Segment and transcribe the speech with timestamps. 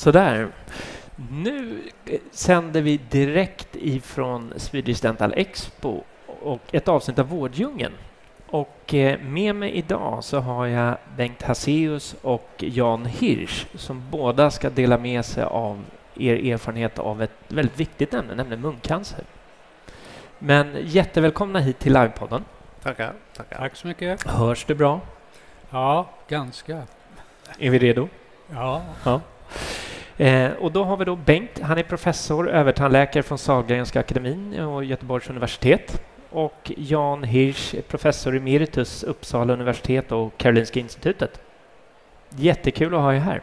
[0.00, 0.48] Sådär.
[1.30, 1.82] Nu
[2.30, 7.92] sänder vi direkt ifrån Swedish Dental Expo och ett avsnitt av Vårddjungeln.
[8.46, 14.50] Och eh, med mig idag så har jag Bengt Haseus och Jan Hirsch som båda
[14.50, 15.84] ska dela med sig av
[16.16, 19.24] er erfarenhet av ett väldigt viktigt ämne, nämligen muncancer.
[20.38, 22.44] Men jättevälkomna hit till livepodden.
[22.82, 23.12] Tackar.
[23.36, 23.58] tackar.
[23.58, 24.22] Tack så mycket.
[24.26, 25.00] Hörs det bra?
[25.70, 26.82] Ja, ganska.
[27.58, 28.08] Är vi redo?
[28.52, 28.82] Ja.
[29.04, 29.20] ja.
[30.20, 34.84] Eh, och då har vi då Bengt, han är professor, övertandläkare från Sahlgrenska akademin och
[34.84, 36.02] Göteborgs universitet.
[36.30, 41.40] Och Jan Hirsch, professor emeritus, Uppsala universitet och Karolinska institutet.
[42.30, 43.42] Jättekul att ha er här.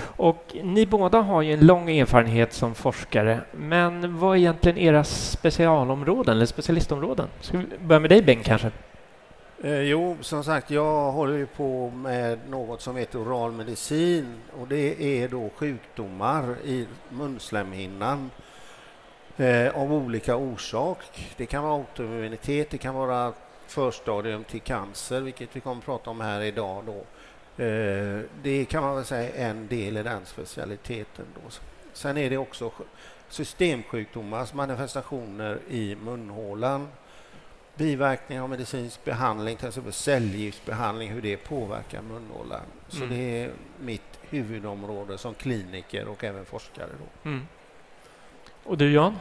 [0.00, 5.04] Och ni båda har ju en lång erfarenhet som forskare, men vad är egentligen era
[5.04, 7.26] specialområden eller specialistområden?
[7.40, 8.70] Ska vi börja med dig Bengt kanske?
[9.62, 14.68] Eh, jo, som sagt, jag håller ju på med något som heter oral medicin och
[14.68, 18.30] det är då sjukdomar i munslemhinnan
[19.36, 21.34] eh, av olika orsak.
[21.36, 23.32] Det kan vara autoimmunitet, det kan vara
[23.66, 26.84] förstadium till cancer, vilket vi kommer att prata om här idag.
[26.86, 26.98] Då.
[27.64, 31.26] Eh, det kan man väl säga är en del i den specialiteten.
[31.34, 31.50] Då.
[31.92, 32.70] Sen är det också
[33.28, 36.88] systemsjukdomars alltså manifestationer i munhålan
[37.78, 42.60] biverkningar av medicinsk behandling, till exempel cellgiftsbehandling, hur det påverkar munhålan.
[42.88, 43.08] Så mm.
[43.08, 46.88] det är mitt huvudområde som kliniker och även forskare.
[46.98, 47.28] Då.
[47.30, 47.46] Mm.
[48.64, 49.16] Och du Jan?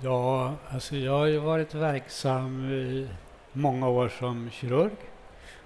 [0.00, 3.08] Ja, alltså jag har ju varit verksam i
[3.52, 4.96] många år som kirurg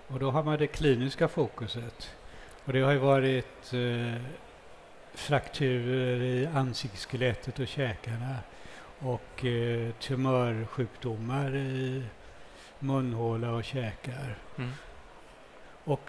[0.06, 2.10] och då har man det kliniska fokuset.
[2.64, 4.22] Och det har ju varit eh,
[5.14, 8.36] frakturer i ansiktsskelettet och käkarna
[9.00, 12.02] och eh, tumörsjukdomar i
[12.78, 14.38] munhåla och käkar.
[14.58, 14.70] Mm.
[15.84, 16.00] Och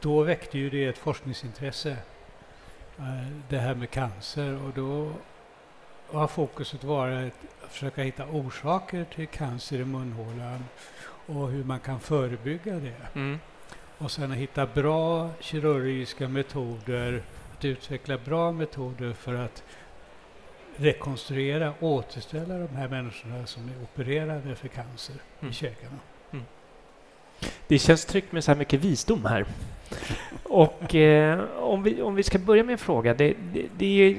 [0.00, 1.96] då väckte ju det ett forskningsintresse,
[2.98, 4.62] eh, det här med cancer.
[4.64, 5.12] Och då
[6.06, 7.32] har fokuset varit
[7.64, 10.64] att försöka hitta orsaker till cancer i munhålan
[11.26, 13.06] och hur man kan förebygga det.
[13.14, 13.38] Mm.
[13.98, 17.22] Och sen att hitta bra kirurgiska metoder,
[17.56, 19.64] att utveckla bra metoder för att
[20.76, 25.50] rekonstruera, återställa de här människorna som är opererade för cancer mm.
[25.50, 25.98] i käkarna.
[26.32, 26.44] Mm.
[27.66, 29.46] Det känns tryggt med så här mycket visdom här.
[30.42, 33.14] Och eh, om, vi, om vi ska börja med en fråga.
[33.14, 34.16] Det, det, det,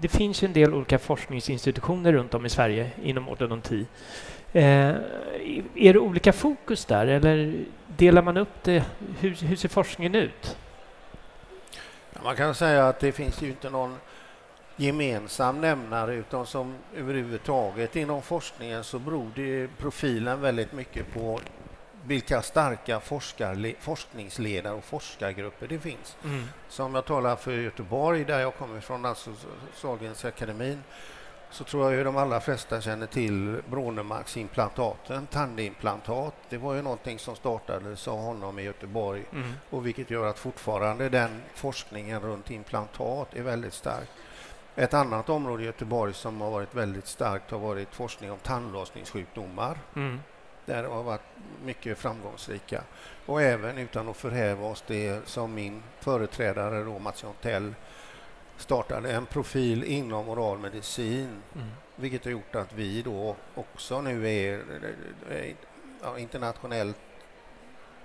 [0.00, 3.86] det finns en del olika forskningsinstitutioner runt om i Sverige inom ortodonti.
[4.52, 4.88] Eh,
[5.74, 7.54] är det olika fokus där eller
[7.96, 8.84] delar man upp det?
[9.20, 10.56] Hur, hur ser forskningen ut?
[12.24, 13.96] man kan säga att det finns ju inte någon
[14.76, 21.40] gemensam nämnare utan som överhuvudtaget inom forskningen så beror det profilen väldigt mycket på
[22.06, 23.00] vilka starka
[23.80, 26.16] forskningsledare och forskargrupper det finns.
[26.24, 26.44] Mm.
[26.68, 29.30] Som jag talar för Göteborg, där jag kommer ifrån, alltså
[29.74, 30.82] Sahlgrenska akademin,
[31.50, 36.34] så tror jag ju de allra flesta känner till Brånemarksimplantaten, tandimplantat.
[36.48, 39.52] Det var ju någonting som startades av honom i Göteborg mm.
[39.70, 44.08] och vilket gör att fortfarande den forskningen runt implantat är väldigt stark.
[44.76, 49.78] Ett annat område i Göteborg som har varit väldigt starkt har varit forskning om tandlossningssjukdomar.
[49.96, 50.20] Mm.
[50.66, 51.20] Där har varit
[51.64, 52.82] mycket framgångsrika.
[53.26, 57.74] Och även, utan att förhäva oss, det som min företrädare då, Mats Jontell
[58.56, 61.68] startade en profil inom oral medicin, mm.
[61.96, 64.62] vilket har gjort att vi då också nu är,
[65.30, 65.54] är
[66.02, 66.96] ja, internationellt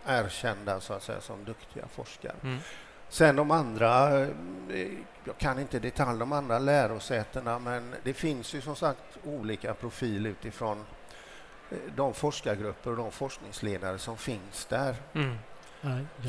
[0.05, 2.35] erkända så att säga, som duktiga forskare.
[2.43, 2.59] Mm.
[3.09, 4.27] Sen de andra, eh,
[5.23, 10.25] jag kan inte detalj de andra lärosätena, men det finns ju som sagt olika profil
[10.25, 10.85] utifrån
[11.71, 14.95] eh, de forskargrupper och de forskningsledare som finns där.
[15.13, 15.37] Mm.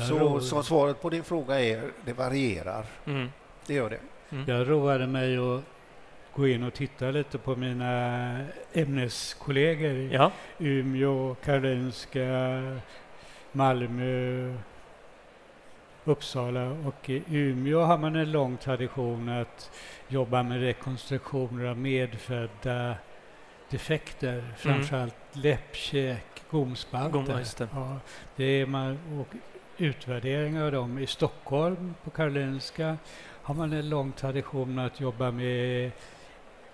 [0.09, 2.85] så, så svaret på din fråga är, det varierar.
[3.05, 3.29] Mm.
[3.65, 3.99] Det gör det.
[4.29, 4.45] Mm.
[4.47, 5.61] Jag roade mig att
[6.33, 10.31] gå in och titta lite på mina ämneskollegor i ja.
[10.57, 12.27] Umeå, Karolinska,
[13.51, 14.53] Malmö,
[16.05, 19.71] Uppsala och i Umeå har man en lång tradition att
[20.07, 22.95] jobba med rekonstruktioner av medfödda
[23.69, 24.55] defekter, mm.
[24.55, 27.67] framförallt läppkäk, gomspalter.
[27.67, 27.99] Gom, ja,
[28.35, 29.35] det är man, och
[29.77, 30.99] utvärderingar av dem.
[30.99, 32.97] I Stockholm, på Karolinska,
[33.41, 35.91] har man en lång tradition att jobba med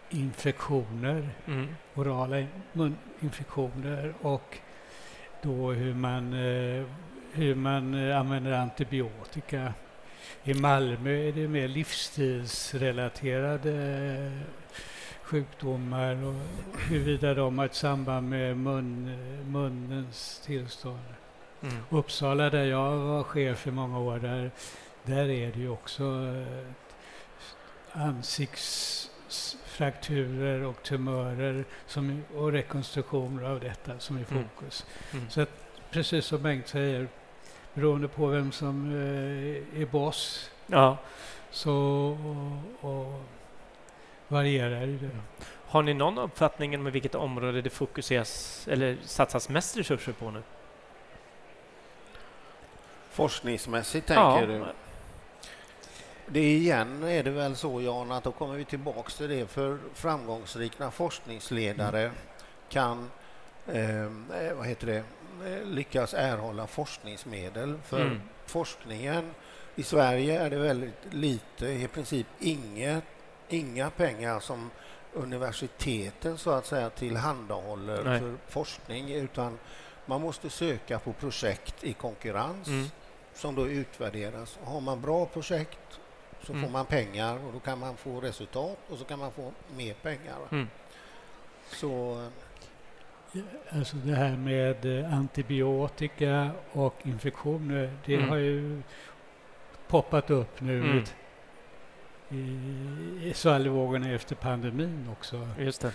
[0.09, 1.67] infektioner, Mm.
[1.95, 4.57] orala muninfektioner och
[5.41, 6.85] då hur man, eh,
[7.33, 9.73] hur man eh, använder antibiotika.
[10.43, 14.31] I Malmö är det mer livsstilsrelaterade eh,
[15.23, 16.33] sjukdomar och
[16.89, 19.17] huruvida de har ett samband med mun,
[19.51, 20.99] munnens tillstånd.
[21.61, 21.75] Mm.
[21.89, 24.51] Uppsala där jag var chef i många år, där,
[25.03, 26.65] där är det ju också eh,
[27.91, 34.43] ansiktsfrakturer och tumörer som, och rekonstruktioner av detta som är i Mm.
[34.43, 34.85] fokus.
[35.13, 35.29] Mm.
[35.29, 35.66] Så att,
[35.97, 37.07] precis som Bengt säger,
[37.73, 40.97] beroende på vem som eh, är boss Ja.
[41.51, 41.73] så
[42.81, 43.21] och, och
[44.27, 45.09] varierar det.
[45.67, 50.43] Har ni någon uppfattning med vilket område det fokuseras eller satsas mest resurser på nu?
[53.09, 54.65] Forskningsmässigt tänker du?
[56.27, 59.47] Det är igen är det väl så Jan att då kommer vi tillbaks till det
[59.47, 62.11] för framgångsrika forskningsledare
[62.69, 63.11] kan
[63.67, 65.03] eh, vad heter det,
[65.65, 67.77] lyckas erhålla forskningsmedel.
[67.85, 68.21] För Mm.
[68.45, 69.31] forskningen
[69.75, 73.03] i Sverige är det väldigt lite, i princip inget,
[73.49, 74.69] inga pengar som
[75.13, 78.19] universiteten så att säga tillhandahåller Nej.
[78.19, 79.59] för forskning utan
[80.05, 82.85] man måste söka på projekt i konkurrens Mm.
[83.33, 84.57] som då utvärderas.
[84.63, 85.99] Har man bra projekt
[86.43, 86.63] så Mm.
[86.63, 89.93] får man pengar och då kan man få resultat och så kan man få mer
[89.93, 90.37] pengar.
[90.51, 90.67] Mm.
[91.71, 92.25] Så
[93.69, 98.29] Alltså det här med eh, antibiotika och infektioner, det Mm.
[98.29, 98.81] har ju
[99.87, 101.03] poppat upp nu Mm.
[102.29, 105.47] i, i svallvågorna efter pandemin också.
[105.59, 105.91] Just det.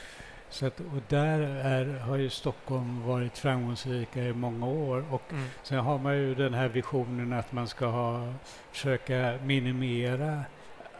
[0.50, 5.04] Så att, och där är, har ju Stockholm varit framgångsrika i många år.
[5.10, 5.44] Och Mm.
[5.62, 8.34] sen har man ju den här visionen att man ska ha,
[8.72, 10.42] försöka minimera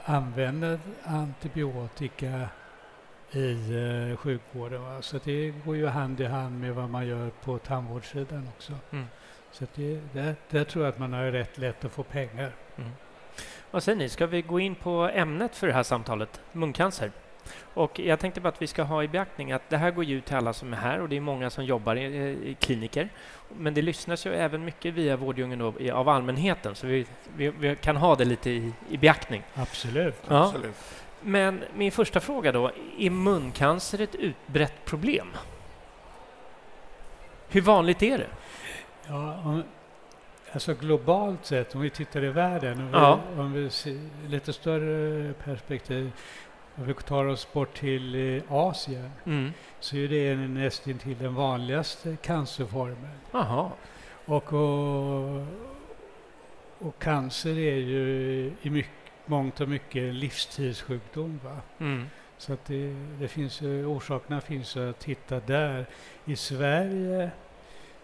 [0.05, 2.49] använda antibiotika
[3.37, 3.50] i
[4.11, 4.82] eh, sjukvården.
[4.82, 5.02] Va?
[5.02, 8.73] Så det går ju hand i hand med vad man gör på tandvårdssidan också.
[8.90, 9.06] Mm.
[9.52, 12.52] Så att det, där, där tror jag att man har rätt lätt att få pengar.
[12.76, 12.90] Mm.
[13.70, 17.11] Vad säger ni, ska vi gå in på ämnet för det här samtalet, muncancer?
[17.75, 20.19] Och jag tänkte bara att vi ska ha i beaktning att det här går ju
[20.19, 22.05] ut till alla som är här och det är många som jobbar i,
[22.50, 23.08] i kliniker.
[23.56, 27.06] Men det lyssnas ju även mycket via Vårdjungeln då, i- av allmänheten, så vi,
[27.37, 29.43] vi, vi kan ha det lite i, i beaktning.
[29.55, 30.14] Absolut.
[30.28, 30.44] Ja.
[30.46, 30.75] absolut.
[31.25, 35.27] Men min första fråga då, är muncancer ett utbrett problem?
[37.49, 38.27] Hur vanligt är det?
[39.09, 39.63] Ja, om,
[40.53, 43.21] alltså globalt sett, om vi tittar i världen, om vi, Ja.
[43.37, 46.13] om vi ser lite större perspektiv,
[46.75, 49.53] om vi tar oss bort till eh, Asien, Mm.
[49.81, 53.11] så är det nästintill den vanligaste cancerformen.
[53.33, 53.71] Jaha.
[54.25, 55.47] Och, och,
[56.79, 58.93] och cancer är ju i mycket,
[59.27, 61.41] mångt och mycket livstidssjukdom.
[61.45, 61.57] Va?
[61.79, 62.07] Mm.
[62.39, 65.87] Så att det, det finns ju, orsakerna finns att hitta där.
[66.25, 67.31] I Sverige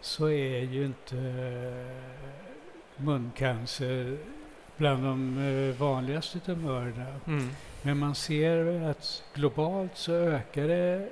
[0.00, 4.18] så är ju inte eh, muncancer
[4.76, 7.06] bland de eh, vanligaste tumörerna.
[7.26, 7.50] Mm.
[7.82, 11.08] Men man ser att globalt så ökar det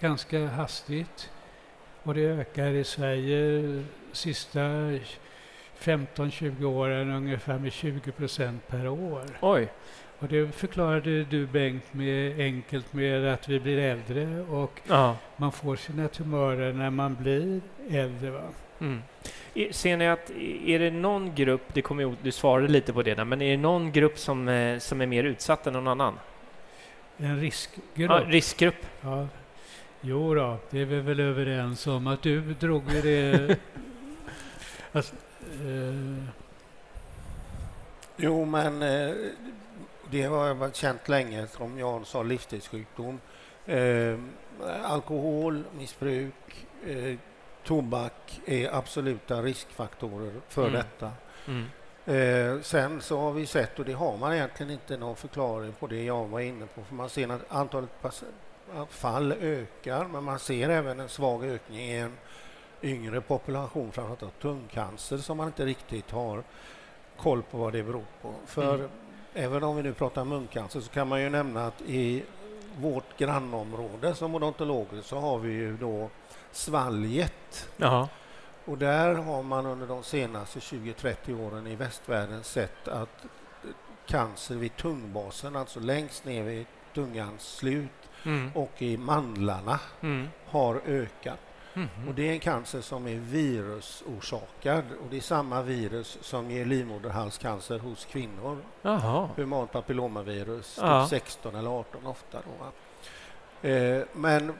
[0.00, 1.30] ganska hastigt.
[2.02, 4.60] Och det ökar i Sverige sista
[5.80, 9.24] 15-20 åren ungefär med 20 procent per år.
[9.40, 9.68] Oj.
[10.18, 15.16] Och det förklarade du Bengt med enkelt med att vi blir äldre och Ja.
[15.36, 18.30] man får sina tumörer när man blir äldre.
[18.30, 18.42] Va?
[18.78, 19.02] Mm.
[19.70, 20.30] Ser ni att,
[20.66, 23.56] är det någon grupp, det ihåg, du svarade lite på det där, men är det
[23.56, 26.18] någon grupp som, eh, som är mer utsatt än någon annan?
[27.16, 28.10] En riskgrupp.
[28.10, 28.86] Ja, riskgrupp?
[29.00, 29.28] Ja.
[30.00, 33.56] Jo då, det är vi väl överens om att du drog det...
[34.92, 35.14] alltså,
[35.46, 36.24] eh,
[38.16, 39.14] Jo, men eh,
[40.10, 43.20] det har jag känt länge, som Jan sa, livsstilssjukdom.
[43.66, 44.18] Eh,
[44.84, 47.18] alkoholmissbruk, eh,
[47.64, 50.72] tobak är absoluta riskfaktorer för Mm.
[50.72, 51.12] detta.
[51.46, 51.64] Mm.
[52.06, 55.86] Eh, sen så har vi sett, och det har man egentligen inte någon förklaring på
[55.86, 57.90] det jag var inne på, för man ser att antalet
[58.90, 62.12] fall ökar, men man ser även en svag ökning i en
[62.82, 66.42] yngre population, framförallt tungcancer, som man inte riktigt har
[67.16, 68.34] koll på vad det beror på.
[68.46, 68.88] För Mm.
[69.34, 72.22] även om vi nu pratar muncancer så kan man ju nämna att i
[72.78, 76.10] vårt grannområde som odontologer så har vi ju då
[76.52, 78.08] svalget Jaha.
[78.64, 83.24] och där har man under de senaste 20-30 åren i västvärlden sett att
[84.06, 87.90] cancer vid tungbasen, alltså längst ner vid tungans slut
[88.24, 88.50] Mm.
[88.54, 90.28] och i mandlarna Mm.
[90.46, 91.38] har ökat.
[91.76, 92.08] Mhm.
[92.08, 96.64] Och det är en cancer som är virusorsakad och det är samma virus som ger
[96.64, 98.58] livmoderhalscancer hos kvinnor.
[98.82, 99.28] Jaha.
[99.36, 102.38] Humant papillomavirus, typ 16 eller 18 ofta.
[102.38, 102.72] Då, va?
[103.68, 104.52] Eh, men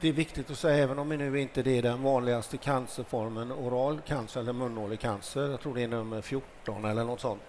[0.00, 4.00] det är viktigt att säga, även om det nu inte är den vanligaste cancerformen, oral
[4.06, 7.42] cancer eller munhålig cancer, jag tror det är nummer 14 eller något sånt,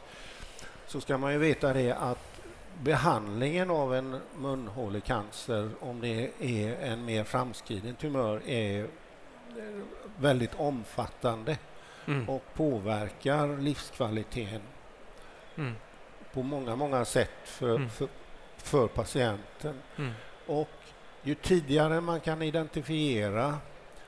[0.88, 2.35] så ska man ju veta det att
[2.84, 8.88] behandlingen av en munhålig cancer, om det är en mer framskriden tumör, är
[10.20, 11.58] väldigt omfattande
[12.08, 12.30] Mm.
[12.30, 14.62] och påverkar livskvaliteten
[15.56, 15.74] Mm.
[16.34, 17.90] på många, många sätt för, Mm.
[17.90, 18.08] för,
[18.58, 19.82] för patienten.
[19.98, 20.12] Mm.
[20.48, 20.70] Och
[21.24, 23.58] ju tidigare man kan identifiera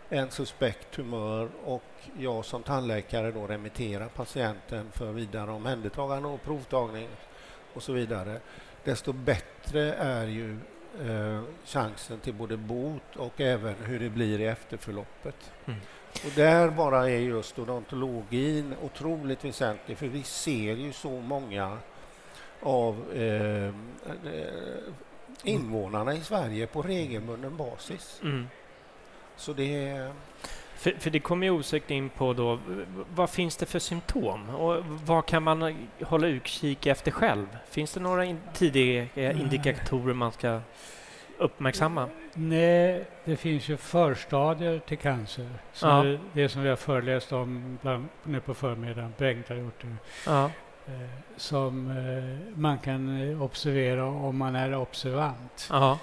[0.10, 1.84] en suspekt tumör och
[2.20, 7.08] jag som tandläkare då remitterar patienten för vidare omhändertagande och provtagning
[7.78, 8.40] och så vidare,
[8.84, 10.58] desto bättre är ju
[11.08, 15.52] eh, chansen till både bot och även hur det blir i efterförloppet.
[15.66, 15.80] Mm.
[16.26, 21.78] Och där bara är just odontologin otroligt väsentlig för vi ser ju så många
[22.62, 23.74] av eh,
[25.44, 28.20] invånarna i Sverige på regelbunden basis.
[28.24, 28.48] Mm.
[29.36, 30.14] Så det är...
[30.78, 32.60] För, för det kommer ju osökt in på då,
[33.16, 37.48] vad finns det för symptom och vad kan man hålla utkik efter själv?
[37.70, 40.60] Finns det några in, tidiga indikatorer man ska
[41.38, 42.10] uppmärksamma?
[42.34, 45.50] Nej, det finns ju förstadier till cancer.
[45.74, 46.06] Som Ja.
[46.06, 49.96] är det som vi har föreläst om bland, nu på förmiddagen, Bengt har gjort det.
[50.26, 50.52] Ja.
[50.88, 50.94] Eh,
[51.38, 55.68] som eh, man kan eh, observera om man är observant.
[55.72, 56.00] Ja.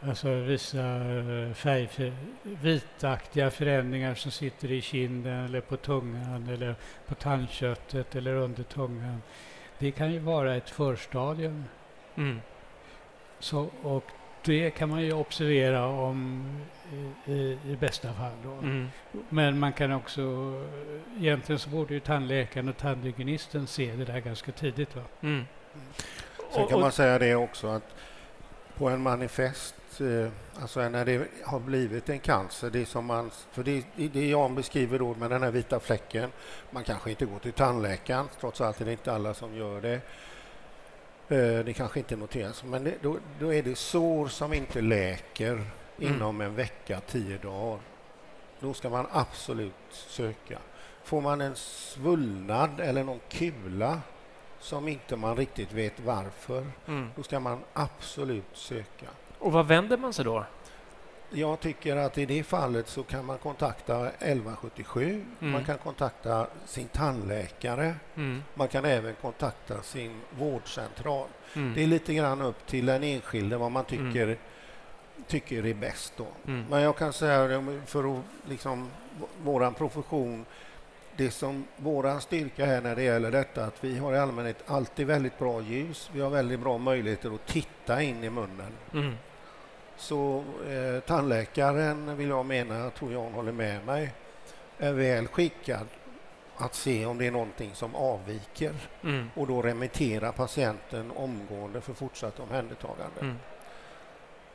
[0.00, 2.12] Alltså vissa eh, färg,
[2.42, 6.74] vitaktiga förändringar som sitter i kinden eller på tungan eller
[7.06, 9.22] på tandköttet eller under tungan.
[9.78, 11.64] Det kan ju vara ett förstadium.
[12.16, 12.40] Mm.
[13.38, 14.04] Så, och
[14.44, 16.44] det kan man ju observera om
[17.26, 18.32] i, i, i bästa fall.
[18.44, 18.52] Då.
[18.52, 18.88] Mm.
[19.28, 20.22] Men man kan också,
[21.20, 24.96] egentligen så borde ju tandläkaren och tandhygienisten se det där ganska tidigt.
[24.96, 25.02] Va?
[25.20, 25.44] Mm.
[26.52, 27.94] Sen Och- kan och- man säga det också att
[28.78, 30.28] på en manifest, eh,
[30.60, 34.98] alltså när det har blivit en cancer, det som man, för det, det Jan beskriver
[34.98, 36.32] då med den här vita fläcken,
[36.70, 40.00] man kanske inte går till tandläkaren, trots allt är det inte alla som gör det.
[41.28, 45.64] Eh, Det kanske inte noteras, men det, då, då är det sår som inte läker
[45.98, 47.80] inom en vecka, tio dagar.
[48.60, 50.58] Då ska man absolut söka.
[51.04, 54.00] Får man en svullnad eller någon kula
[54.60, 57.10] som inte man riktigt vet varför, Mm.
[57.16, 59.06] då ska man absolut söka.
[59.38, 60.44] Och vad vänder man sig då?
[61.30, 65.52] Jag tycker att i det fallet så kan man kontakta 1177, Mm.
[65.52, 68.42] man kan kontakta sin tandläkare, Mm.
[68.54, 71.26] man kan även kontakta sin vårdcentral.
[71.54, 71.74] Mm.
[71.74, 74.38] Det är lite grann upp till den enskilde vad man tycker,
[75.26, 76.26] tycker är bäst då.
[76.46, 76.64] Mm.
[76.70, 80.44] Men jag kan säga för att liksom v- våran profession,
[81.18, 85.06] det som våran styrka är när det gäller detta att vi har i allmänhet alltid
[85.06, 86.10] väldigt bra ljus.
[86.12, 88.72] Vi har väldigt bra möjligheter att titta in i munnen.
[88.92, 89.14] Mm.
[89.96, 94.12] Så eh, tandläkaren vill jag mena, jag tror Jan håller med mig,
[94.78, 95.86] är väl skickad
[96.56, 99.30] att se om det är någonting som avviker Mm.
[99.34, 103.20] och då remittera patienten omgående för fortsatt omhändertagande.
[103.20, 103.36] Mm.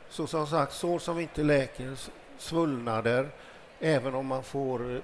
[0.08, 1.98] Så som sagt, sår som inte läker,
[2.38, 3.28] svullnader,
[3.84, 5.00] även om man får eh,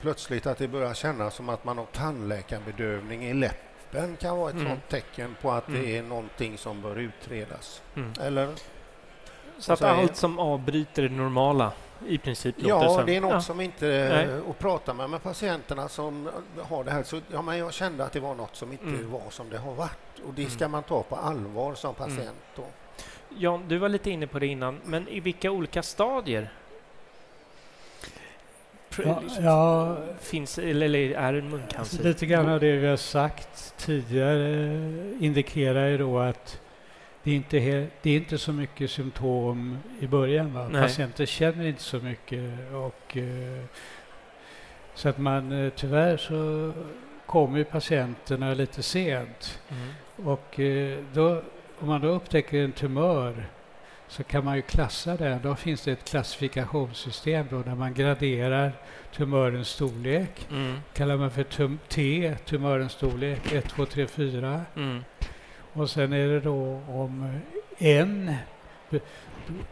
[0.00, 4.54] plötsligt att det börjar kännas som att man har tandläkarbedövning i läppen kan vara ett
[4.54, 4.66] Mm.
[4.66, 5.82] sådant tecken på att Mm.
[5.82, 7.82] det är någonting som bör utredas.
[7.96, 8.12] Mm.
[8.20, 8.48] Eller?
[9.58, 11.72] Så att allt som avbryter det normala
[12.06, 13.06] i princip låter Ja, som...
[13.06, 13.40] det är något Ja.
[13.40, 13.86] som inte...
[13.86, 14.40] Nej.
[14.40, 16.28] Och pratar man med patienterna som
[16.62, 19.10] har det här så ja, men jag kände att det var något som inte Mm.
[19.10, 20.20] var som det har varit.
[20.26, 20.50] Och det Mm.
[20.50, 22.36] ska man ta på allvar som patient.
[22.56, 22.64] Då.
[23.38, 26.52] Jan, du var lite inne på det innan, men i vilka olika stadier
[29.04, 32.04] Ja, ja, finns, eller, eller är en muncancer?
[32.04, 34.46] lite grann av det vi har sagt tidigare
[35.20, 36.60] indikerar ju då att
[37.22, 40.54] det är inte, he- det är inte så mycket symptom i början.
[40.54, 40.68] Va?
[40.72, 40.82] Nej.
[40.82, 42.72] Patienter känner inte så mycket.
[42.72, 43.64] Och, eh,
[44.94, 46.72] så att man eh, tyvärr så
[47.26, 49.60] kommer patienterna lite sent.
[49.68, 50.28] Mm.
[50.28, 51.42] Och eh, då,
[51.78, 53.46] om man då upptäcker en tumör
[54.08, 55.42] så kan man ju klassa den.
[55.42, 58.72] Då finns det ett klassifikationssystem då där man graderar
[59.16, 60.46] tumörens storlek.
[60.50, 60.76] Mm.
[60.92, 64.60] kallar man för tum T, tumörens storlek, 1, 2, 3, 4.
[64.76, 65.04] Mm.
[65.72, 67.40] Och sen är det då om
[67.78, 68.34] N
[68.90, 69.00] be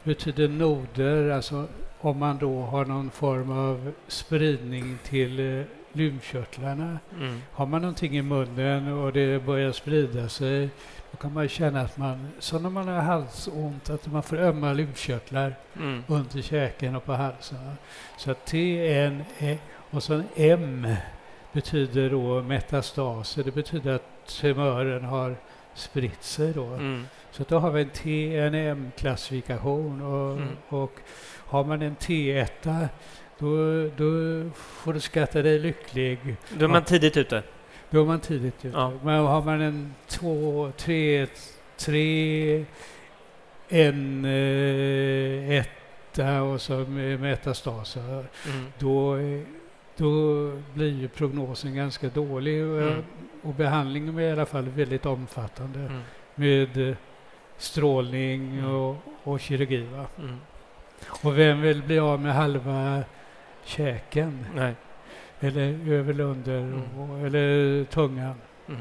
[0.05, 1.69] betyder noder, alltså
[2.01, 5.65] om man då har någon form av spridning till eh,
[5.97, 6.99] lymfkörtlarna.
[7.19, 7.43] Mm.
[7.53, 10.69] Har man någonting i munnen och det börjar sprida sig
[11.11, 14.73] då kan man känna att man, som när man har halsont, att man får ömma
[14.73, 16.03] lymfkörtlar Mm.
[16.07, 17.59] under käken och på halsen.
[18.19, 19.59] Så T, N, E
[19.91, 20.87] och så M
[21.53, 23.45] betyder då metastaser.
[23.45, 25.37] Det betyder att tumören har
[25.75, 26.65] spritt sig då.
[26.65, 27.07] Mm.
[27.31, 30.49] Så då har vi en TNM-klassifikation och, Mm.
[30.69, 30.93] och
[31.47, 32.89] har man en T1
[33.39, 33.47] då,
[33.97, 34.11] då
[34.55, 36.37] får du skatta dig lycklig.
[36.59, 37.43] Då är man tidigt ute.
[37.91, 38.77] Då är man tidigt ute.
[38.77, 38.93] Ja.
[39.05, 41.27] Men har man en 2, 3,
[41.77, 42.65] 3,
[43.69, 48.67] en eh, etta och så med metastaser Mm.
[48.79, 49.17] då,
[49.97, 50.13] då
[50.75, 53.05] blir ju prognosen ganska dålig Mm.
[53.43, 56.01] och behandlingen är i alla fall väldigt omfattande Mm.
[56.35, 56.97] med
[57.59, 58.71] strålning Mm.
[58.75, 59.87] och, och kirurgi.
[60.19, 60.37] Mm.
[61.23, 63.03] Och vem vill bli av med halva
[63.67, 64.47] käken?
[64.55, 64.75] Nej.
[65.41, 67.01] Eller över eller under, Mm.
[67.01, 68.35] och, eller tungan?
[68.69, 68.81] Mm.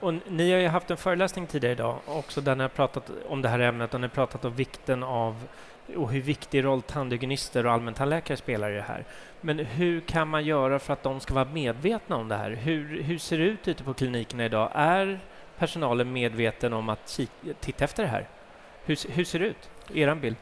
[0.00, 3.42] Och ni har ju haft en föreläsning tidigare idag också där ni har pratat om
[3.42, 5.48] det här ämnet och ni har pratat om vikten av
[5.96, 9.04] och hur viktig roll tandhygienister och allmäntandläkare spelar i det här.
[9.40, 12.50] Men hur kan man göra för att de ska vara medvetna om det här?
[12.50, 14.70] Hur, hur ser det ut ute på klinikerna idag?
[14.74, 15.20] Är
[15.58, 17.20] personalen medveten om att
[17.60, 18.28] titta efter det här?
[18.84, 19.70] Hur, hur ser det ut?
[19.94, 20.36] Er bild?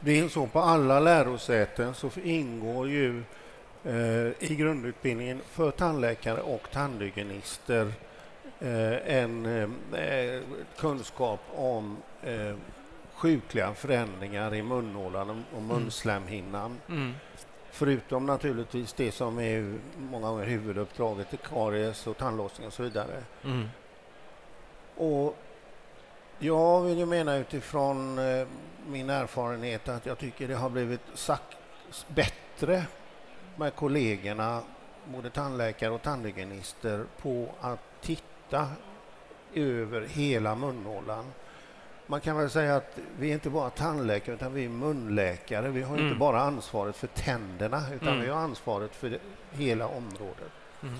[0.00, 3.22] Det är så på alla lärosäten så ingår ju
[3.84, 7.92] eh, i grundutbildningen för tandläkare och tandhygienister
[8.60, 9.46] eh, en
[9.94, 10.40] eh,
[10.78, 12.54] kunskap om eh,
[13.14, 16.80] sjukliga förändringar i munhålan och- och munslemhinnan.
[16.88, 17.12] Mm.
[17.70, 23.22] Förutom naturligtvis det som är många gånger huvuduppdraget, i karies och tandlossning och så vidare.
[23.44, 23.68] Mm.
[24.96, 25.36] Och
[26.38, 28.46] jag vill ju mena utifrån eh,
[28.86, 31.56] min erfarenhet att jag tycker det har blivit sagt
[32.08, 32.84] bättre
[33.56, 34.62] med kollegorna,
[35.04, 38.68] både tandläkare och tandhygienister, på att titta
[39.54, 41.24] över hela munhålan.
[42.06, 45.68] Man kan väl säga att vi är inte bara tandläkare utan vi är munläkare.
[45.68, 46.06] Vi har Mm.
[46.06, 48.20] inte bara ansvaret för tänderna utan Mm.
[48.20, 49.18] vi har ansvaret för
[49.52, 50.52] hela området.
[50.82, 50.94] Mm.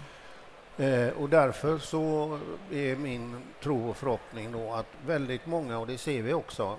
[0.79, 2.39] Eh, och därför så
[2.73, 6.77] är min tro och förhoppning då att väldigt många, och det ser vi också,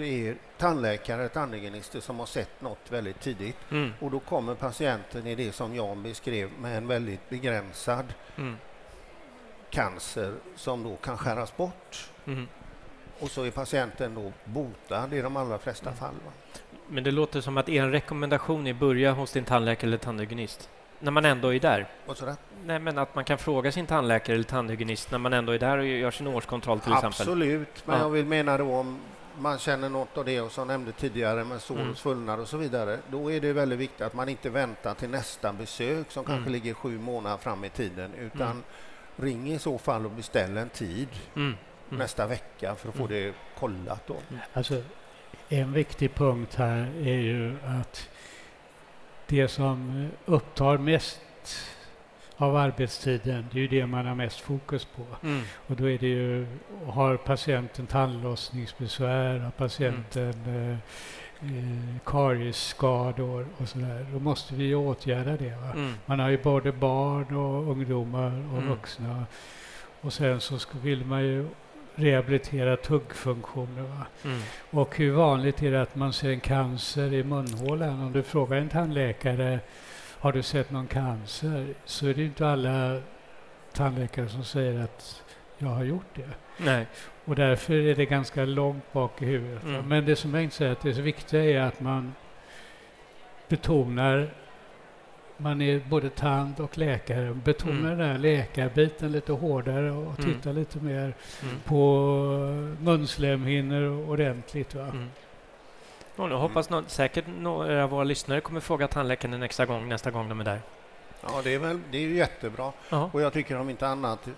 [0.00, 3.56] är tandläkare, tandhygienister som har sett något väldigt tidigt.
[3.70, 3.90] Mm.
[4.00, 8.56] Och då kommer patienten i det som Jan beskrev med en väldigt begränsad Mm.
[9.70, 12.10] cancer som då kan skäras bort.
[12.26, 12.48] Mm.
[13.20, 15.98] Och så är patienten då botad i de allra flesta Mm.
[15.98, 16.14] fall.
[16.24, 16.32] Va?
[16.88, 20.70] Men det låter som att er rekommendation är börja hos din tandläkare eller tandhygienist.
[21.02, 21.86] När man ändå är där.
[22.64, 25.78] Nej, men att man kan fråga sin tandläkare eller tandhygienist när man ändå är där
[25.78, 27.08] och gör sin årskontroll till exempel.
[27.20, 28.02] Absolut, men Ja.
[28.02, 29.00] jag vill mena då om
[29.38, 31.90] man känner något av det och som nämnde tidigare med sår Mm.
[31.90, 32.98] och svullnad och så vidare.
[33.10, 36.52] Då är det väldigt viktigt att man inte väntar till nästa besök som kanske Mm.
[36.52, 38.62] ligger sju månader fram i tiden utan Mm.
[39.16, 41.46] ring i så fall och beställ en tid Mm.
[41.46, 41.98] Mm.
[41.98, 43.12] nästa vecka för att få Mm.
[43.16, 44.06] det kollat.
[44.06, 44.16] Då.
[44.52, 44.82] Alltså,
[45.48, 48.08] en viktig punkt här är ju att
[49.32, 51.20] det som upptar mest
[52.36, 55.26] av arbetstiden, det är ju det man har mest fokus på.
[55.26, 55.42] Mm.
[55.66, 56.46] Och då är det ju,
[56.86, 60.78] har patienten tandlossningsbesvär, har patienten eh,
[61.50, 65.54] eh, kariesskador och sådär, då måste vi ju åtgärda det.
[65.74, 65.94] Mm.
[66.06, 68.68] Man har ju både barn och ungdomar och Mm.
[68.68, 69.26] vuxna.
[70.00, 71.48] Och sen så vill man ju
[71.94, 73.84] rehabilitera tuggfunktioner.
[74.24, 74.40] Mm.
[74.70, 78.02] Och hur vanligt är det att man ser en cancer i munhålan?
[78.02, 79.60] Om du frågar en tandläkare,
[80.18, 81.74] har du sett någon cancer?
[81.84, 83.00] Så är det inte alla
[83.72, 85.22] tandläkare som säger att
[85.58, 86.28] jag har gjort det.
[86.56, 86.86] Nej.
[87.24, 89.64] Och därför är det ganska långt bak i huvudet.
[89.64, 89.88] Mm.
[89.88, 92.14] Men det som jag inte säger att det är så viktiga är att man
[93.48, 94.34] betonar
[95.42, 97.34] man är både tand och läkare.
[97.44, 97.98] Betonar Mm.
[97.98, 100.32] den här läkarbiten lite hårdare och Mm.
[100.34, 101.54] titta lite mer Mm.
[101.64, 101.76] på
[102.80, 104.74] munslemhinnor ordentligt.
[104.74, 104.82] Va?
[104.82, 105.08] Mm.
[106.16, 109.88] Och jag hoppas nå- säkert några av våra lyssnare kommer fråga tandläkaren en extra gång
[109.88, 110.60] nästa gång de är där.
[111.22, 112.72] Ja, det är, väl, det är jättebra.
[112.88, 113.10] Ja.
[113.12, 114.32] Och jag tycker om inte annat, eh,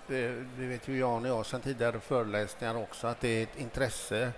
[0.57, 4.31] det vet ju Jan och jag sedan tidigare föreläsningar också, att det är ett intresse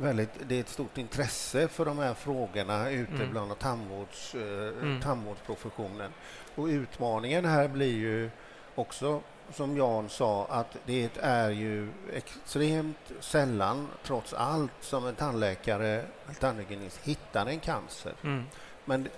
[0.00, 3.30] väldigt, det är ett stort intresse för de här frågorna ute Mm.
[3.30, 5.00] bland tandvårds, eh, Mm.
[5.00, 6.12] tandvårdsprofessionen.
[6.54, 8.30] Och utmaningen här blir ju
[8.74, 9.20] också,
[9.52, 16.34] som Jan sa, att det är ju extremt sällan, trots allt, som en tandläkare eller
[16.40, 18.12] tandhygienist hittar en cancer.
[18.24, 18.44] Mm.
[18.84, 19.08] Men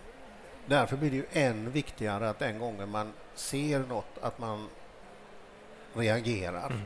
[0.66, 4.68] därför blir det ju än viktigare att den gången man ser något, att man
[5.94, 6.66] reagerar.
[6.66, 6.82] Mm.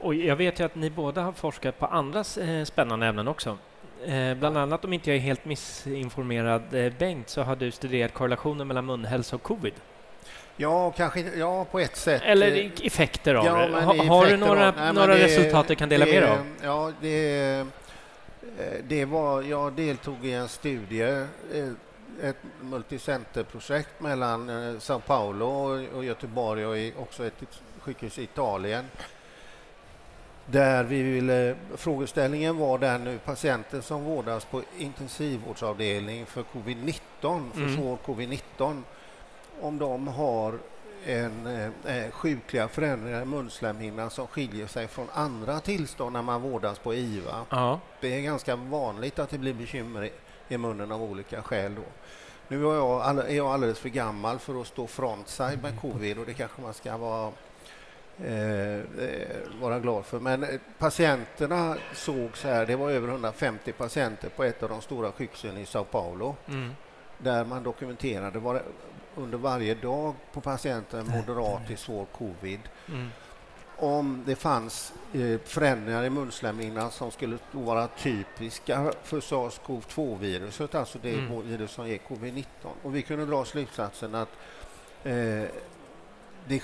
[0.00, 3.58] Och jag vet ju att ni båda har forskat på andra eh, spännande ämnen också.
[4.06, 8.14] Eh, bland annat, om inte jag är helt missinformerad, eh, Bengt, så har du studerat
[8.14, 9.72] korrelationen mellan munhälsa och covid.
[10.56, 12.22] Ja, kanske ja, på ett sätt.
[12.24, 13.80] Eller effekter av ja, det.
[13.80, 16.22] Ha, effekter har du några, av- nej, några det- resultat du kan dela det- med
[16.22, 16.46] dig av?
[16.62, 17.64] Ja, det,
[18.88, 21.24] det var, jag deltog i en studie,
[22.22, 25.46] ett multicenterprojekt mellan Sao Paulo
[25.94, 27.42] och- Göteborg och också ett
[27.80, 28.84] sjukhus i Italien.
[30.50, 37.60] Där vi ville, frågeställningen var den nu, patienter som vårdas på intensivvårdsavdelning för covid-19, för
[37.60, 37.76] Mm.
[37.76, 38.82] svår covid-19,
[39.60, 40.58] om de har
[41.06, 46.42] en eh, eh, sjukliga förändringar i munslemhinnan som skiljer sig från andra tillstånd när man
[46.42, 47.44] vårdas på IVA.
[47.50, 47.80] Ja.
[48.00, 50.10] Det är ganska vanligt att det blir bekymmer i,
[50.48, 51.74] i munnen av olika skäl.
[51.74, 51.82] Då.
[52.48, 56.18] Nu är jag, all, är jag alldeles för gammal för att stå frontside med covid
[56.18, 57.32] och det kanske man ska vara,
[58.24, 60.20] eh, eh, vara glad för.
[60.20, 64.80] Men eh, patienterna såg så här, det var över 150 patienter på ett av de
[64.82, 66.70] stora sjukhusen i Sao Paulo Mm.
[67.18, 68.62] där man dokumenterade var,
[69.16, 73.08] under varje dag på patienten moderat till svår covid Mm.
[73.76, 81.14] om det fanns eh, förändringar i munslemhinnan som skulle vara typiska för sars-cov-2-viruset, alltså det
[81.14, 81.42] Mm.
[81.48, 82.44] virus som ger covid-19.
[82.82, 84.28] Och vi kunde dra slutsatsen att
[85.04, 85.44] eh,
[86.46, 86.62] det,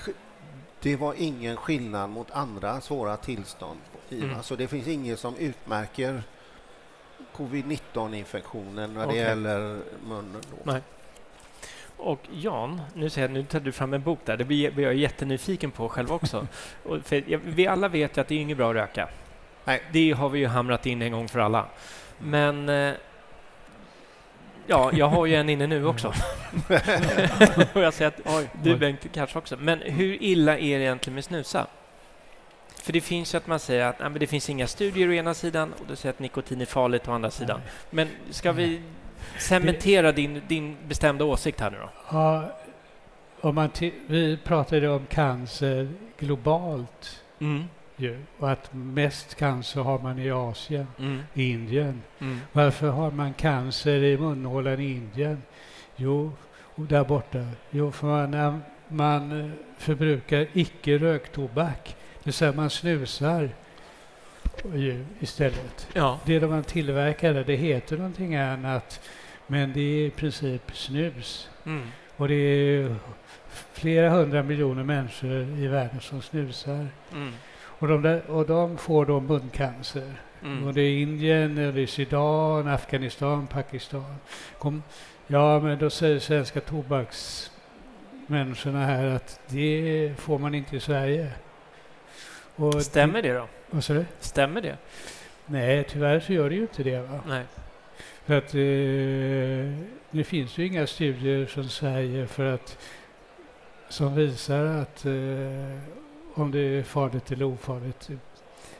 [0.81, 3.79] det var ingen skillnad mot andra svåra tillstånd.
[4.11, 4.43] Mm.
[4.43, 6.23] Så det finns inget som utmärker
[7.35, 9.17] covid-19-infektionen när Okej.
[9.17, 10.41] det gäller munnen.
[10.51, 10.71] Då.
[10.71, 10.81] Nej.
[11.97, 14.37] Och Jan, nu, ser jag, nu tar du fram en bok där.
[14.37, 16.47] Det blir, blir jag jättenyfiken på själv också.
[17.09, 19.09] Jag, vi alla vet ju att det är inget bra att röka.
[19.65, 19.81] Nej.
[19.91, 21.65] Det har vi ju hamrat in en gång för alla.
[22.17, 22.93] Men eh,
[24.67, 26.07] ja, jag har ju en inne nu också.
[27.73, 28.77] och jag säger att Oj, du oj.
[28.79, 29.57] Bengt kanske också.
[29.59, 31.67] Men hur illa är det egentligen med snusa?
[32.83, 35.13] För det finns ju att man säger att nej, men det finns inga studier å
[35.13, 37.61] ena sidan och du säger att nikotin är farligt å andra sidan.
[37.89, 38.81] Men ska vi
[39.37, 41.89] cementera din, din bestämda åsikt här nu då?
[42.11, 42.55] Ja,
[43.41, 43.69] om man
[44.07, 47.63] vi pratade om cancer globalt Mm.
[47.97, 51.21] Ju, och att mest cancer har man i Asien, Mm.
[51.33, 52.01] Indien.
[52.19, 52.39] Mm.
[52.51, 55.41] Varför har man cancer i munhålan i Indien?
[55.95, 57.45] Jo, och där borta.
[57.71, 61.95] Jo, för man, man eh, förbrukar icke röktobak.
[62.13, 63.49] Det vill säga man snusar
[64.75, 65.87] ju istället.
[65.93, 66.19] Ja.
[66.25, 69.01] Det de man tillverkar, det heter någonting annat.
[69.47, 71.49] Men det är i princip snus.
[71.65, 71.87] Mm.
[72.17, 72.95] Och det är
[73.73, 76.87] flera hundra miljoner människor i världen som snusar.
[77.13, 77.33] Mm.
[77.79, 80.13] Och de, där, och de får då muncancer.
[80.43, 80.67] Mm.
[80.67, 84.15] Och det är Indien, och det är Sudan, Afghanistan, Pakistan.
[84.59, 84.83] Kom,
[85.27, 91.31] ja, men då säger svenska tobaksmänniskorna här att det får man inte i Sverige.
[92.55, 93.47] Och Stämmer det då?
[93.69, 94.05] Vad sa du?
[94.19, 94.77] Stämmer det?
[95.45, 96.99] Nej, tyvärr så gör det ju inte det.
[96.99, 97.19] Va?
[97.27, 97.43] Nej.
[98.25, 98.59] För att eh,
[100.11, 102.77] det finns ju inga studier från Sverige för att
[103.89, 105.11] som visar att eh,
[106.35, 108.07] om det är farligt eller ofarligt.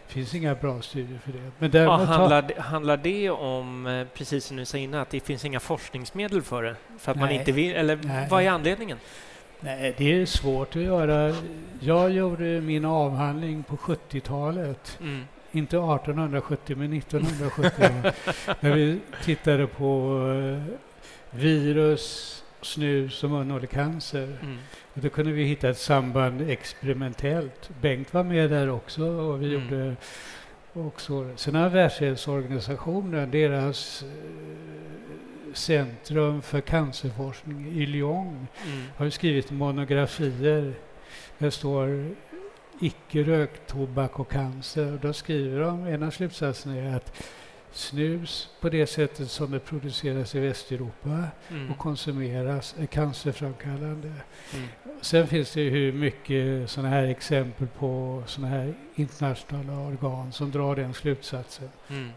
[0.07, 1.39] Det finns inga bra studier för det.
[1.39, 5.09] Men Ja, däremot handlar, det- handlar det om, eh, precis som du sa innan, att
[5.09, 6.75] det finns inga forskningsmedel för det?
[6.99, 7.75] För att man inte vill?
[7.75, 8.27] Eller Nej.
[8.31, 8.97] vad är anledningen?
[9.59, 11.35] Nej, det är svårt att göra.
[11.79, 14.97] Jag gjorde min avhandling på 70-talet.
[15.01, 15.23] Mm.
[15.51, 17.89] Inte 1870 men 1970.
[18.59, 20.75] när vi tittade på eh,
[21.39, 24.37] virus, snus och munhålecancer.
[24.41, 24.57] Mm.
[24.93, 27.69] Och Då kunde vi hitta ett samband experimentellt.
[27.81, 29.61] Bengt var med där också och vi Mm.
[29.63, 29.95] gjorde
[30.73, 31.29] också.
[31.35, 38.83] Sen har Världshälsoorganisationen, deras eh, centrum för cancerforskning i Lyon Mm.
[38.97, 40.73] har skrivit monografier.
[41.37, 42.09] Det står
[42.81, 44.93] icke röktobak och cancer.
[44.93, 47.23] Och då skriver de, en av slutsatserna är att
[47.75, 51.71] snus på det sättet som det produceras i Västeuropa Mm.
[51.71, 54.11] och konsumeras är cancerframkallande.
[54.53, 54.67] Mm.
[55.01, 60.51] Sen finns det ju hur mycket sådana här exempel på sådana här internationella organ som
[60.51, 61.69] drar den slutsatsen.
[61.89, 62.09] Mm.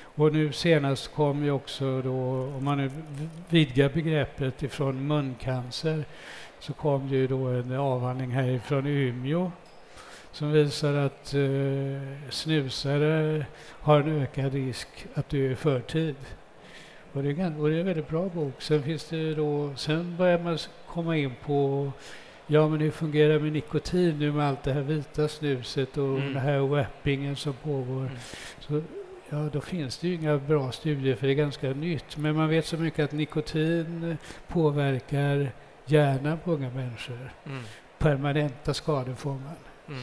[0.00, 2.90] Och nu senast kom ju också då, om man nu
[3.48, 6.04] vidgar begreppet ifrån muncancer,
[6.60, 9.50] så kom det ju då en avhandling härifrån Umeå
[10.32, 13.46] som visar att eh, snusare
[13.80, 16.14] har en ökad risk att dö i förtid.
[17.12, 18.62] Och det, är, och det är en väldigt bra bok.
[18.62, 21.92] Sen finns det då, sen börjar man komma in på
[22.50, 26.32] Ja, men hur fungerar med nikotin nu med allt det här vita snuset och Mm.
[26.34, 28.00] den här wappingen som pågår?
[28.00, 28.16] Mm.
[28.60, 28.82] Så,
[29.30, 32.16] ja, då finns det ju inga bra studier för det är ganska nytt.
[32.16, 34.16] Men man vet så mycket att nikotin
[34.48, 35.50] påverkar
[35.86, 37.32] hjärnan på unga människor.
[37.46, 37.62] Mm.
[37.98, 39.54] Permanenta skador får man.
[39.88, 40.02] Mm.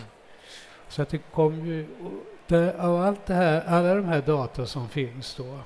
[0.88, 1.88] Så att det kom ju,
[2.48, 5.60] där, av allt det här, alla de här data som finns då,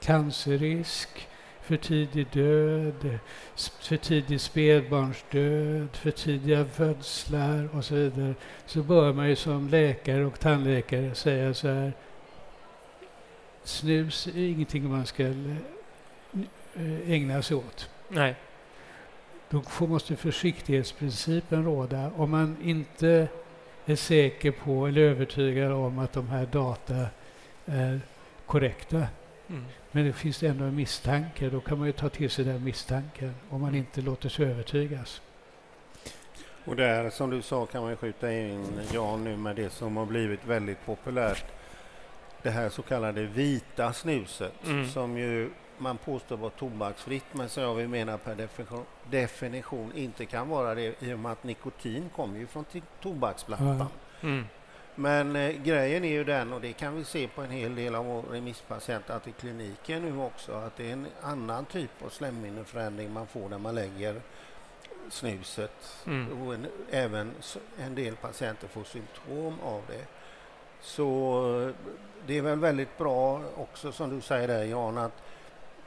[0.00, 1.28] cancerrisk,
[1.66, 3.18] för tidig död,
[3.80, 8.34] för tidig spädbarnsdöd, för tidiga födslar och så vidare,
[8.66, 11.92] så bör man ju som läkare och tandläkare säga så här,
[13.64, 17.90] snus är ingenting man ska eh, ägna sig åt.
[18.08, 18.34] Nej.
[19.50, 22.10] Då får, måste försiktighetsprincipen råda.
[22.16, 23.28] Om man inte
[23.86, 27.06] är säker på eller övertygad om att de här data
[27.66, 28.00] är
[28.46, 29.06] korrekta.
[29.48, 29.64] Mm.
[29.92, 31.50] Men det finns ändå en misstanke.
[31.50, 35.20] Då kan man ju ta till sig den misstanken om man inte låter sig övertygas.
[36.64, 39.96] Och där som du sa kan man ju skjuta in Jan nu med det som
[39.96, 41.44] har blivit väldigt populärt.
[42.42, 44.88] Det här så kallade vita snuset Mm.
[44.88, 50.26] som ju man påstår var tobaksfritt men som jag vill mena per definition, definition inte
[50.26, 52.64] kan vara det i och med att nikotin kommer ju från
[53.02, 53.86] tobaksplattan.
[54.20, 54.44] Mm.
[54.98, 57.94] Men eh, grejen är ju den, och det kan vi se på en hel del
[57.94, 62.08] av våra remisspatienter, att i kliniken nu också, att det är en annan typ av
[62.08, 64.20] slemhinneförändring man får när man lägger
[65.10, 66.04] snuset.
[66.06, 66.42] Mm.
[66.42, 67.32] Och en, även
[67.78, 70.04] en del patienter får symptom av det.
[70.80, 71.72] Så
[72.26, 75.22] det är väl väldigt bra också som du säger där Jan, att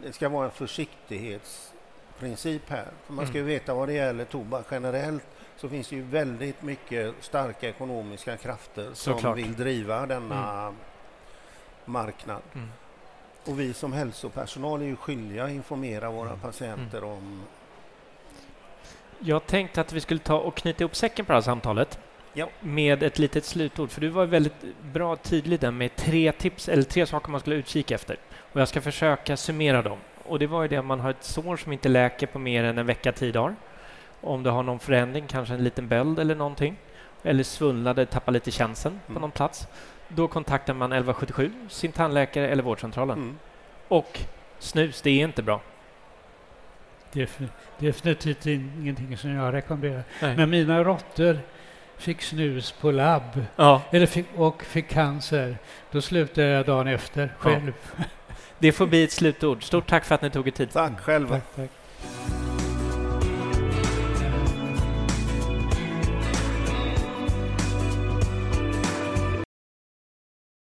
[0.04, 2.88] det ska vara en försiktighetsprincip här.
[3.06, 3.54] För man ska ju Mm.
[3.54, 5.24] veta vad det gäller tobak generellt
[5.58, 9.38] så finns det ju väldigt mycket starka ekonomiska krafter som Såklart.
[9.38, 10.74] vill driva denna
[11.86, 12.42] marknad.
[12.56, 12.70] Mm.
[13.46, 16.40] Och vi som hälsopersonal är ju skyldiga att informera våra Mm.
[16.40, 17.42] patienter om
[19.20, 22.00] Jag tänkte att vi skulle ta och knyta ihop säcken på det här samtalet
[22.34, 22.50] Ja.
[22.60, 24.54] med ett litet slutord, för du var väldigt
[24.94, 28.18] bra tydlig där med tre tips, eller tre saker man skulle utkika efter.
[28.54, 29.98] Och jag ska försöka summera dem.
[30.26, 32.64] Och det var ju det att man har ett sår som inte läker på mer
[32.64, 33.56] än en vecka, tio dagar.
[34.22, 36.76] Om du har någon förändring, kanske en liten böld eller någonting,
[37.24, 39.22] eller svullnade, tappar lite känseln på Mm.
[39.22, 39.68] någon plats,
[40.08, 43.18] då kontaktar man 1177, sin tandläkare eller vårdcentralen.
[43.18, 43.38] mm.
[43.88, 44.20] Och
[44.60, 45.62] snus, det är inte bra.
[47.14, 50.04] Defin- definitivt in- ingenting som jag rekommenderar.
[50.22, 50.36] Nej.
[50.38, 51.40] Men mina råttor
[52.00, 55.58] fick snus på labb Ja, eller fick, och fick cancer.
[55.92, 57.74] Då slutade jag dagen efter själv.
[58.60, 59.64] det får bli ett slutord.
[59.64, 60.72] Stort tack för att ni tog er tid.
[60.72, 61.36] Tack själva.
[61.36, 62.39] Tack, tack.